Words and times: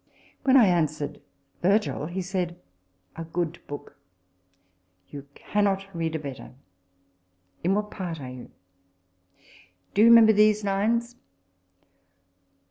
When 0.45 0.57
I 0.57 0.65
answered," 0.65 1.21
Virgil," 1.61 2.07
he 2.07 2.23
said," 2.23 2.59
A 3.17 3.23
good 3.23 3.59
book! 3.67 3.97
you 5.09 5.27
cannot 5.35 5.85
read 5.95 6.15
a 6.15 6.17
better. 6.17 6.55
In 7.63 7.75
what" 7.75 7.91
part 7.91 8.19
are 8.19 8.31
you? 8.31 8.49
Do 9.93 10.01
you 10.01 10.09
remem 10.09 10.25
ber 10.25 10.33
these 10.33 10.63
lines 10.63 11.17